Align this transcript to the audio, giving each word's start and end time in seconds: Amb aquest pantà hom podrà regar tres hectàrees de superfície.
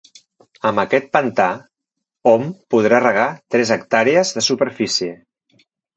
Amb 0.69 0.81
aquest 0.83 1.09
pantà 1.17 1.45
hom 2.31 2.47
podrà 2.75 3.03
regar 3.05 3.27
tres 3.57 3.75
hectàrees 3.77 4.33
de 4.39 4.45
superfície. 4.51 5.13